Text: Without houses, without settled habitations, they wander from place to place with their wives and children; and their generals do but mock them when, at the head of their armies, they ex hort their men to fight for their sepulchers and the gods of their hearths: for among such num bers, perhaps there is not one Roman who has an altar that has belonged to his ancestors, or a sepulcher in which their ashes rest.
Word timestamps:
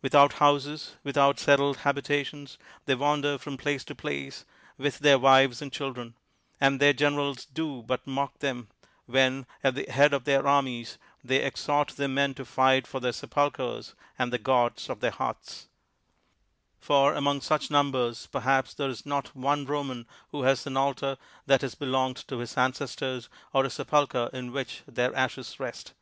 Without 0.00 0.34
houses, 0.34 0.94
without 1.02 1.40
settled 1.40 1.78
habitations, 1.78 2.56
they 2.84 2.94
wander 2.94 3.36
from 3.36 3.56
place 3.56 3.82
to 3.82 3.96
place 3.96 4.44
with 4.78 5.00
their 5.00 5.18
wives 5.18 5.60
and 5.60 5.72
children; 5.72 6.14
and 6.60 6.78
their 6.78 6.92
generals 6.92 7.46
do 7.46 7.82
but 7.82 8.06
mock 8.06 8.38
them 8.38 8.68
when, 9.06 9.44
at 9.64 9.74
the 9.74 9.90
head 9.90 10.14
of 10.14 10.22
their 10.22 10.46
armies, 10.46 10.98
they 11.24 11.40
ex 11.40 11.66
hort 11.66 11.96
their 11.96 12.06
men 12.06 12.32
to 12.34 12.44
fight 12.44 12.86
for 12.86 13.00
their 13.00 13.10
sepulchers 13.10 13.96
and 14.16 14.32
the 14.32 14.38
gods 14.38 14.88
of 14.88 15.00
their 15.00 15.10
hearths: 15.10 15.66
for 16.78 17.14
among 17.14 17.40
such 17.40 17.68
num 17.68 17.90
bers, 17.90 18.28
perhaps 18.28 18.74
there 18.74 18.88
is 18.88 19.04
not 19.04 19.34
one 19.34 19.64
Roman 19.64 20.06
who 20.30 20.42
has 20.42 20.64
an 20.64 20.76
altar 20.76 21.16
that 21.46 21.62
has 21.62 21.74
belonged 21.74 22.18
to 22.28 22.38
his 22.38 22.56
ancestors, 22.56 23.28
or 23.52 23.64
a 23.64 23.68
sepulcher 23.68 24.30
in 24.32 24.52
which 24.52 24.82
their 24.86 25.12
ashes 25.16 25.58
rest. 25.58 25.92